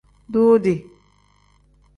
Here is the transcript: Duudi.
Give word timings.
Duudi. 0.31 0.73